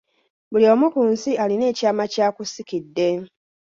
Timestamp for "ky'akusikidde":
2.13-3.07